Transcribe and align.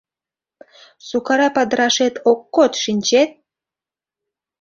Сукара 1.07 1.47
падырашет 1.55 2.15
ок 2.31 2.39
код, 2.55 2.71
шинчет? 2.83 3.29